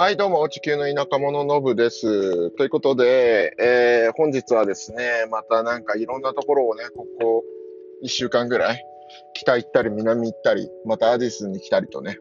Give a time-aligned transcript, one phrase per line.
[0.00, 2.52] はい、どうも、地球の田舎者のぶです。
[2.52, 7.42] ということで、えー本日はですね、またなんかいろんなところをね、ここ
[8.04, 8.84] 1週間ぐらい、
[9.34, 12.16] 北行ったり南行ったり、またアディスに来たりとね、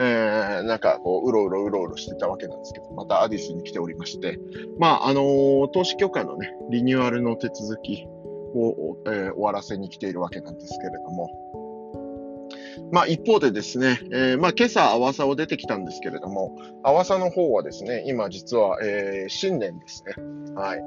[0.00, 4.40] えーなんかこう、うろうろうろうろしてたわけなんですけど、またアディスに来ておりまして、
[4.80, 8.08] まあ、あのー投資許可のね、リニューアルの手続き
[8.56, 11.28] を、えー終わらせに来ているわけなんですけれども、
[12.92, 20.54] まあ一方でですね、えーまあ今朝、アワサを出てきたんですけれども、アワサの方はですね、今実は、えー新年ですね。
[20.54, 20.80] はい。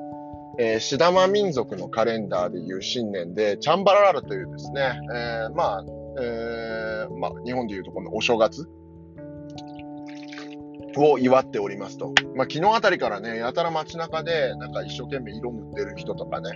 [0.60, 5.86] えーシダマ民族のカレンダーでいう新年で、チャンバララルというですね、えーまあ、
[6.22, 8.68] えーまあ、日本でいうとこのお正月
[10.98, 12.14] を祝っておりますと。
[12.36, 16.52] まあ、昨日あたりからね、やたら街中で、なんか一生懸命色塗ってる人とかね、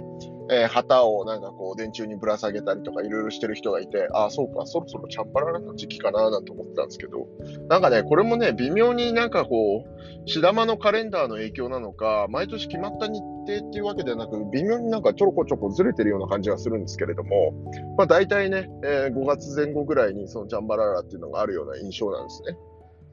[0.49, 7.27] えー旗をなんかこう電柱にぶら下げたりとかいろいろしてる人がいて、ああ、そうか、そろそろチャンバララの時期かななんて思ってたんですけど、
[7.67, 17.53] なんかね、これもね、微妙になんかこう、シダマのカレンダーの影響なのか、毎年決まった日程っていうわけではなく、微妙になんかちょろこちょこずれてるような感じがするんですけれども、
[17.97, 22.57] まあ大体ね、えー5月前後ぐらいにそのチャンバララっていうのがあるような印象なんですね。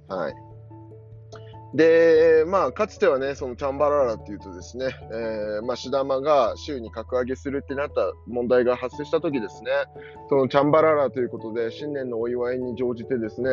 [0.08, 0.34] はい。
[1.74, 9.70] で、まあ、かつてはね、そのチャンバララっていうとですね、えーまあ、シダマが州に格上げするってなった問題が発生した時ですね、
[10.28, 13.50] そのチャンバララということで、新年のお祝いに乗じてですね、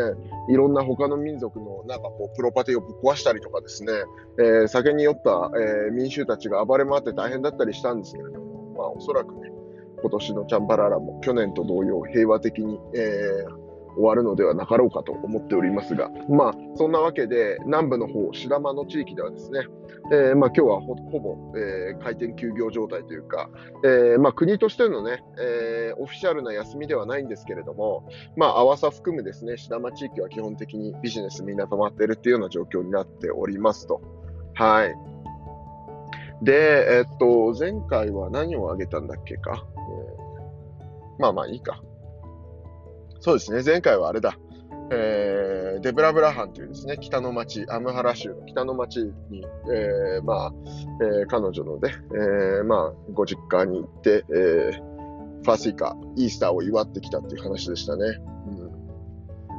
[0.50, 3.91] いろんな他の民族のなんかこう、プロパティをぶっ壊したりとかですね、
[4.38, 9.52] えー酒に酔った、えー民衆たちが暴れ回って大変だったりしたんですけれども、まあ、おそらくね、
[10.00, 13.60] 今年のチャンバララも去年と同様平和的に、えー
[13.95, 19.61] 終わるのではなかろうかと思っておりますが、まあ、そんなわけで、南部の方、シダマの地域ではですね、
[20.11, 23.50] えーまあ、今日はほぼ、えー開店休業状態というか、
[23.84, 34.02] えーまあ、国としてのね、えーオフィシャルな休みではないんですけれども、まあ、アワサ含むですね、シダマ地域は基本的にビジネスみんな止まっているっていうような状況になっておりますと。
[34.56, 34.96] はい。
[36.41, 39.63] で、えっと、前回は何をあげたんだっけか？
[39.78, 41.84] えーまあまあいいか。
[43.21, 44.37] そうですね、前回はあれだ。
[44.91, 49.43] えーデブラブラハンというですね、北の町、アムハラ州の北の町に、
[49.73, 50.53] えーまあ、
[51.01, 54.91] えー彼女のね、えーまあ、ご実家に行って、えー
[55.43, 58.05] ファーシカ、イースターを祝ってきたっていう話でしたね。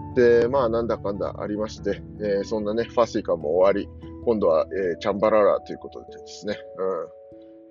[0.08, 3.88] うん、で、まあ、なんだかんだありまして、えーそんなね、ファーシカも終わり、
[4.24, 7.08] 今度は、えーチャンバララということでですね、うん、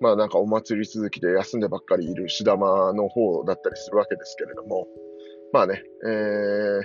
[0.02, 4.88] まあなんかお祭り続きで休んでばっかりいるシダマの方だったりするわけですけれども、
[5.54, 6.82] まあね、えー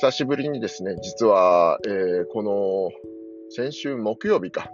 [0.00, 2.90] 久しぶりにですね、実は、えーこの
[3.50, 4.70] 先週木曜日か、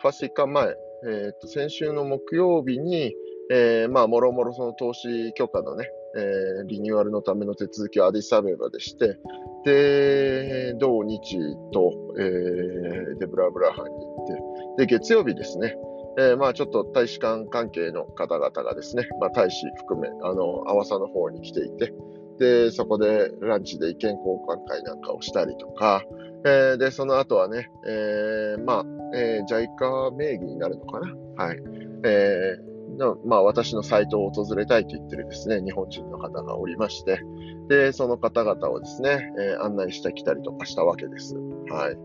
[0.00, 0.74] ファスイカ前、
[1.06, 3.14] えーと先週の木曜日に、
[3.52, 5.86] えーまあ、もろもろその投資許可のね、
[6.16, 9.18] えーリニューアルのための手続きをアディスアベバでして、
[9.64, 11.36] で、土日
[11.72, 15.76] と、えーデブラブラハンに行って、で、月曜日ですね、
[16.18, 21.92] えーまあちょっと大使館関係の方々がですね、まあ大使含め、あの、アワサの方に来ていて、
[22.38, 26.02] で、そこでランチで意見交換会なんかをしたりとか、
[26.44, 31.58] えーで、その後はね、えーまあ、えー、JICA 名義になるのかなはい。
[32.04, 37.20] えーのまあ、私のサイトを訪れたいと言ってるですね、日本人の方がおりまして、
[37.68, 41.36] で、その方々をですね、えー案内してきたりとかしたわけです。
[41.68, 41.96] はい。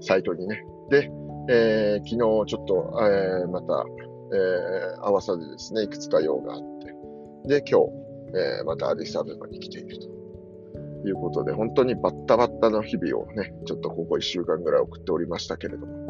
[0.00, 0.64] サイトにね。
[0.90, 1.10] で、
[1.50, 3.84] えー昨日ちょっと、えーまた、
[4.30, 6.60] えー、合わさでですね、いくつか用があっ
[7.44, 10.06] て、で、今日、えーまたアディスアベバに来ていると
[11.08, 16.08] いうことで、本当にバッタバッタの日々をね、ちょっとここ1週間ぐらい送っておりましたけれども。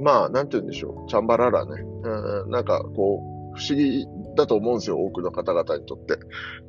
[0.00, 4.06] まあ、なんて言うんでしょう、チャンバララね、うん、なんかこう、不思議
[4.36, 6.18] だと思うんですよ、多くの方々にとって。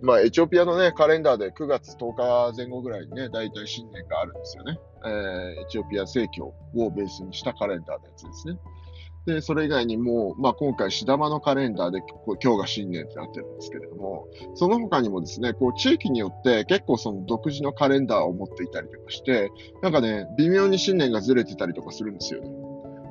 [0.02, 4.80] まあ、エチオピアのね、カレンダーで9月10日前後ぐらいにね、大体新年があるんですよね。
[5.06, 8.60] えーエチオピア正教をベースにしたカレンダーのやつですね。
[9.26, 12.02] で、それ以外にも、まあ、今回、シダマのカレンダーで、
[12.42, 19.52] 今日が新年ってなってるんですけれども、その他にもですね、こう、地域によって結構その独自のカレンダーを持っていたりとかして、
[19.82, 22.50] なんかね、微妙に新年がずれてたりとかするんですよね。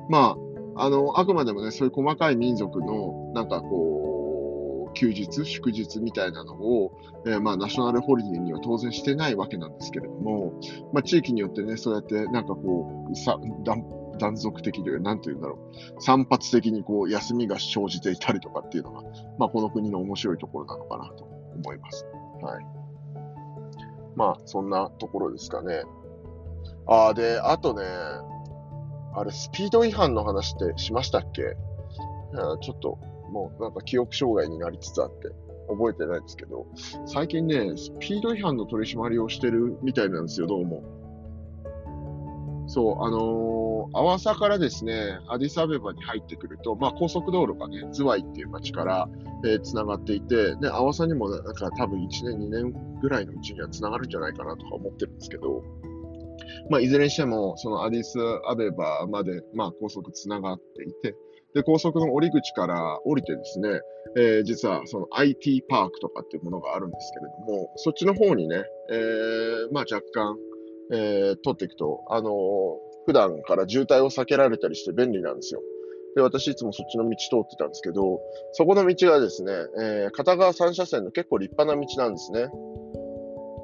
[0.09, 0.35] ま
[0.75, 6.91] あ、あの、あくまでもね、そういう細かい民族の、なんかこう、休日、祝日みたいなのを、
[7.25, 10.53] えーまあ、ナショナルホリデーには当然してないわけなんですけれども、
[10.91, 13.37] まあ、地域によってね、そうやって、なんかこう、さ
[14.19, 15.57] 断続的という、なんていうんだろ
[15.97, 19.01] う、散発的にこう、休みが生じていたりとかっていうのが、
[19.39, 22.05] まあ、この国の面白いところなのかなと思います。
[22.41, 22.65] はい。
[24.15, 25.83] まあ、そんなところですかね。
[26.85, 27.83] ああ、で、あとね、
[29.15, 31.55] あれ、スピード違反の話ってしましたっけ？
[32.61, 32.99] ちょっと、
[33.31, 35.29] もうなんか記憶障害になりつつあって、
[35.67, 36.67] 覚えてないですけど、
[37.05, 40.83] 最近ね、スピード違反の取り締まりをしてるみたいなんですよ、どうも。
[42.67, 49.09] そう、あのー、アワサからですね、アディサベバに入ってくると、まあ、高速道路がね、ズワイっていう街から、
[49.45, 55.63] えー、繋がっていて、で、アワサにもなんか多分1年、2年ぐらいのうちには繋がるんじゃないかなとか思ってるんですけど、
[56.69, 58.17] まあ、いずれにしても、そのアディス
[58.47, 61.15] アベバまで、まあ、高速繋がっていて、
[61.53, 63.81] で、高速の降り口から降りてですね、
[64.17, 70.37] えー、実はその IT パークとかっていうものがあるんですけれども、そっちの方にね、えー、まあ若干、
[70.91, 72.33] えー、取っていくと、あのー、
[73.09, 75.63] 普段から渋滞を避けられたりして便利なんですよ。
[76.15, 78.21] で、私いつもそっちの道通ってたんですけど、
[78.51, 79.51] そこの道がですね、
[79.81, 82.49] えー、片側3車線の結構立派な道なんですね。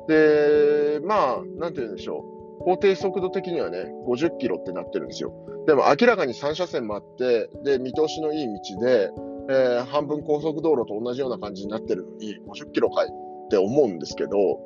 [0.08, 2.26] で、まあ、なんて言うんでしょ
[2.62, 2.64] う。
[2.64, 5.32] 法定速度的にはね、50キロってなってるんですよ。
[5.68, 9.12] でも明らかに3車線もあって、で、見通しのいい道で、
[9.52, 13.10] えー、半分高速道路と同じような感じになってるのに、50キロかい
[13.46, 14.60] って思うんですけど、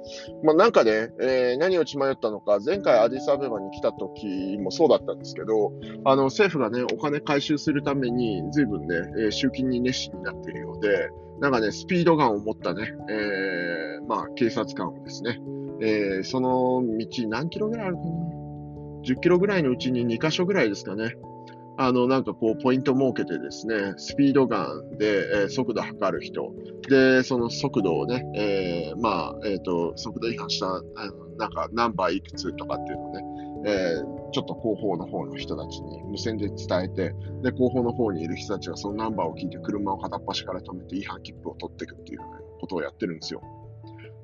[0.44, 5.74] まあ、なんかね、えー、何を血迷ったのか、前回アディスアベバに来た時もそうだったんですけど、
[6.06, 11.10] あの、政府がね、お金回収するために、随分ね、えー、集金に熱心になっているようで、
[11.40, 15.40] なんかね、スピードガンを持ったね、えー、まあ、警察官をですね、
[15.82, 18.10] えー、その道何キロぐらいあるかな
[19.04, 21.16] ?10 キロぐらいのうちに2箇所ぐらいですかね。
[21.82, 26.54] あの、なんかこう、ポイント設けてですね、スピードガンで、えー、速度測る人、
[26.90, 30.68] で、その速度をね、えー、まあ、えっ、ー、と、速度違反した、
[31.38, 33.24] なんか、ナンバーいくつとかっていうのをね、
[33.66, 42.26] えー、ちょっと後方の方の人たちに無線で伝えて、で、後方の方にいる人たちがそのナンバーを聞いて車を片っ端から止めて違反切符を取っていくっていう、ね、
[42.60, 43.42] ことをやってるんですよ。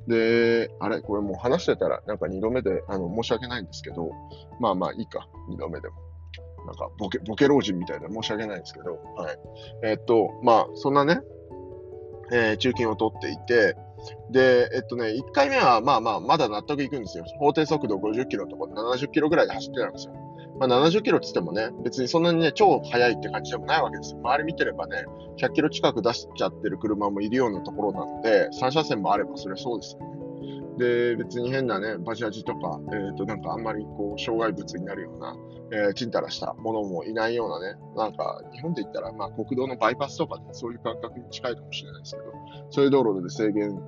[0.09, 4.11] で、あれ、これもう話してたら、なんか2度目で、あの、申し訳ないんですけど、
[4.59, 5.95] まあまあいいか、2度目でも。
[6.65, 9.37] なんかボケ、ボケ老人みたいで申し訳ないですけど、はい。
[9.83, 11.21] え、っと、まあ、そんなね、
[12.31, 13.75] えー、中金を取っていて、
[14.31, 17.25] で、えっとね、1回目はまあまあ、まだ納得いくんですよ。
[17.39, 20.13] 法定速度50キロとか70キロぐらいで走ってたんですよ。
[20.59, 24.19] まあ、70キロって言ってもね、別にそんなにね、超速いって感じでもないわけですよ。
[24.19, 25.03] 周り見てればね、
[25.37, 30.24] 100キロ近く出しちゃってる車もいるようなところなので、3車線もあればそれはそうですよね。
[30.77, 35.35] で、別に変なね、バジャジとか、えっ、ー、と、なんかあんまりこう、障害物になるような、
[35.71, 42.23] えー、ちんたらしたものもいないようなね、なんか、日本で言ったら、まあ、国道のバイパスとかね、そういう感覚に近いかもしれないですけど、
[42.69, 43.79] そういう道路で制限、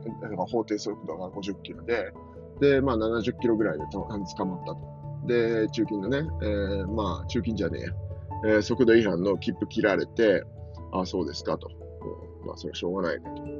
[0.50, 2.12] 法定速度が50キロで、
[2.60, 4.78] で、まあ、70キロぐらいで捕まったと。
[5.28, 7.80] で、中金のね、えー、まあ、中金じゃね
[8.45, 10.44] ええー、速度違反の切符切られて、
[10.92, 11.69] あ、そうですかと。
[12.42, 13.56] うん、まあ、それはしょうがないかと。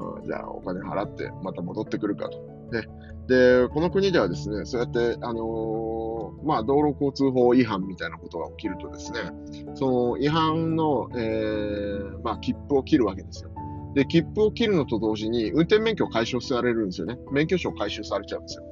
[0.00, 2.38] うん、じゃあお金払ってまた戻ってくるかと。
[2.72, 2.86] ね、
[3.26, 9.20] で、この国ではですね、そうやって、あのー、まあ、道路交通法違反みたいなことが起きるとですね、
[9.74, 13.50] その違反の、えー、まあ、切符を切るわけですよ。
[13.94, 17.18] で、切符を切るのと同時に、運転免許を回収されるんですよね。
[17.32, 18.64] 免許証を回収されちゃうんですよ。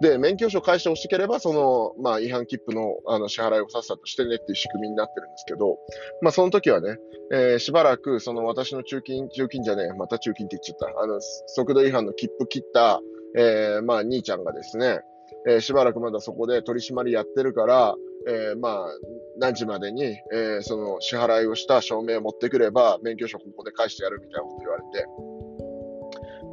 [0.00, 5.78] で、免許証返してほしければ、その、まあ、違反切符の、あの、支払いをさっさとしてねっていう仕組みになってるんですけど、
[6.22, 6.98] まあ、その時はね、
[7.32, 11.00] えー、しばらく、その、私の中金、中金じゃねえ、また中金って言っちゃった。
[11.00, 13.00] あの、速度違反の切符切った、
[13.36, 15.00] えー、まあ、兄ちゃんがですね、
[15.46, 17.94] えー、しばらくまだそこで取り締まりやってるから、
[18.26, 18.86] えー、まあ、
[19.38, 20.02] 何時までに、
[20.32, 24.82] えー、その支払いをした証明を持ってくれば、免許証ここで返してやるみたいなこと言われ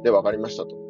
[0.02, 0.87] て、で、わかりましたと。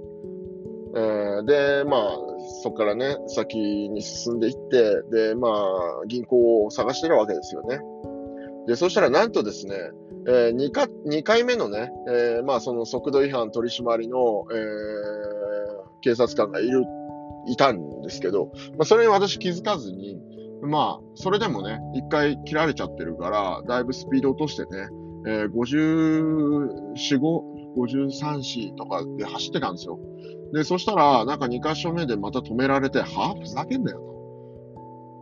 [0.98, 2.18] えー、で、まあ、
[2.62, 7.78] そこからね、先に進んでいって、で、まあ、銀行を探してるわけですよね。
[8.66, 9.76] で、そしたらなんとですね、
[10.26, 16.84] えー、2, か2回目のね、えー、まあ、その速度違反取り締まりの、えー、警察官がいる、
[17.46, 20.20] いたんですけど、まあ、それに私気づかずに、
[20.62, 24.88] まあ、それでもね、1回切られちゃってるから、だいぶスピード落としてね、
[25.26, 29.98] えー、54、5、53、4とかで走ってたんですよ。
[30.52, 33.34] で、そしたら、なんか2箇所目でまた止められて、は？
[33.36, 34.08] ぁふざけんなよと。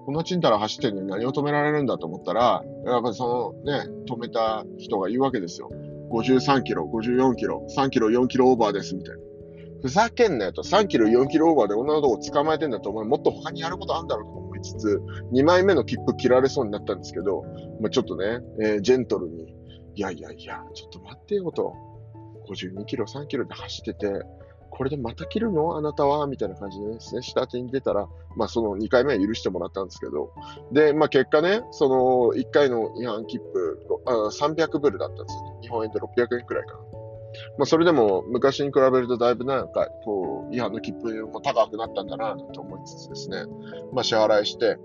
[0.06, 5.68] こんなちんたら走ってるのに何を止められるんだと思ったら、やっぱりそのね、止めた人が言うわけですよ。
[6.12, 9.20] 53キロ、54キロ、3キロ、4キロオーバーです、みたいな。
[9.82, 10.62] ふざけんなよと。
[10.62, 13.04] 3キロ、4キロオーバーで女の子を捕まえてんだと思う。
[13.04, 17.42] もっと他にやることあるんだろうと思いつつ、2枚目の切符切られそうになったんですけど、
[17.80, 19.54] まあ、ちょっとね、えー、ジェントルに、
[19.96, 21.74] いやいやいや、ちょっと待ってよと。
[22.48, 24.22] 52キロ、3キロで走ってて、
[24.70, 25.76] これでまた切るの？
[25.76, 26.26] あなたは？
[26.26, 30.32] みたいな感じでですね、下手に出たら、まあその2回目は許してもらったんですけど、
[30.72, 35.58] で、まあ結果ね、その1回の違反切符、あ300ブルだったんですよね。
[35.62, 36.78] 日本円で600円くらいかな。
[37.58, 43.44] まあそれでも昔に比べるとだいぶなんか、こう、違反の切符も高くなったんだなと思いつつですね、
[43.92, 44.76] まあ支払いして、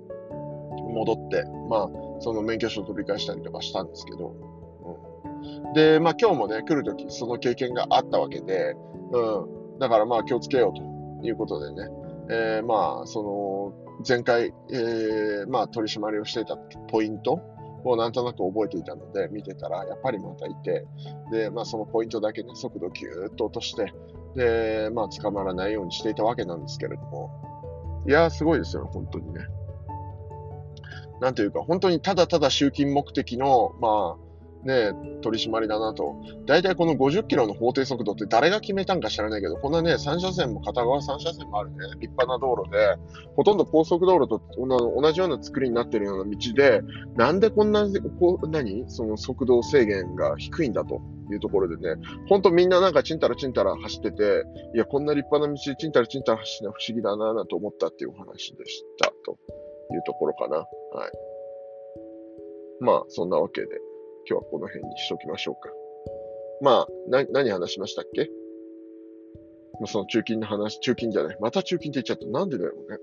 [0.94, 1.89] 戻って、まあ
[2.20, 4.36] その免許証取り返したりとかしたんですけど、
[5.74, 8.75] で、まあ今日もね、来るときその経験があったわけで、
[9.12, 11.89] うん、だからまあ気をつけようということでね、
[12.29, 13.74] えー、まあ、その、
[14.07, 16.55] 前回、えー、まあ、取り締まりをしていた
[16.89, 17.39] ポイント
[17.83, 20.86] をなんとなく覚えていたので、見てたら、やっぱりまたいて、
[21.31, 23.93] で、まあ、そのポイントだけね、速度をぎゅーっと落として、
[24.36, 29.41] で、まあ、捕まらないようにしていたわけなんですけれども、いやー、すごいですよ、本当にね。
[31.19, 34.30] なんというか、本当にただただ集金目的の、まあ、
[34.63, 34.91] ね、
[35.22, 36.15] 取り締まりだなと。
[36.46, 42.96] 大体この50キロの法定速度って誰が決めたんか知らないけど、こんなね、3車線も片側3車線もあるね、立派な道路で、
[43.36, 46.82] ほとんど高速道路と同じような作りになってるような道で、
[47.15, 47.88] なんでこんな、
[48.20, 48.86] こう何？
[48.88, 51.01] その速度制限が低いんだと
[51.32, 54.44] いうところでね、ほんとみんななんかちんたらちんたら走ってて、
[54.75, 59.38] いや、こんな立派な道ちんたらちんたら走るのは不思議だなぁなと思ったっていうお話でしたと
[59.94, 60.58] いうところかな。
[60.58, 60.68] はい。
[62.84, 63.68] まあ、そんなわけで。
[64.29, 65.69] 今日はこの辺にしときましょうか。
[66.61, 68.29] まあ、な、何話しましたっけ？
[69.79, 71.37] まあ、その中金の話、中金じゃない。
[71.39, 72.27] また中金って言っちゃった。
[72.27, 72.97] なんでだろうね。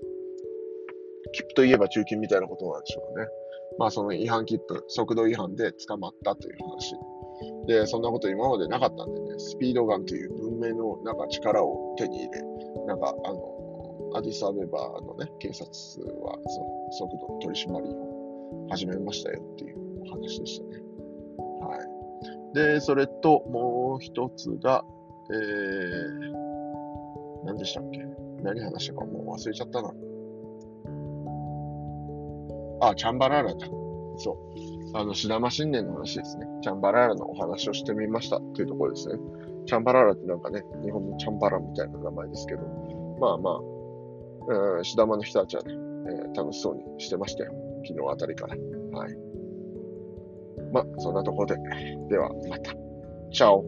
[1.33, 3.27] 切符といえば中金みたいなことなんでしょうかね。
[3.77, 6.95] まあ、その違反切符、速度違反で捕まったという話。
[7.67, 12.43] で、そんなこと今までなかったんでね、スピードガンという文明のなんか力を手に入れ、
[12.85, 20.81] なんか、あの、アディスアベバーのね、警察はその速度取り締まりを始めましたよっていうお話でしたね。
[22.53, 24.83] で、それと、もう一つが、
[25.31, 25.37] えー、
[27.45, 27.99] 何でしたっけ？
[28.41, 29.93] 何話したかもう忘れちゃったな。
[32.81, 33.67] あ、チャンバラーラだ。
[34.17, 34.37] そう。
[34.97, 36.47] あの、シダマ新年の話ですね。
[36.61, 39.19] チャンバラーラのお話をしてみましたというところですね。
[39.67, 42.61] チャンバラーラってなんかね、日本のチャンバラみたいな名前ですけど、
[43.19, 43.59] まあまあ、
[44.77, 47.51] うん、シダマの人たちはね、えー、楽しそうにしてましたよ。
[47.85, 48.55] 昨日あたりから。
[48.97, 49.15] はい。
[50.71, 51.57] まあ、そんなところで。
[52.09, 52.73] では、また。
[53.31, 53.63] チャオ。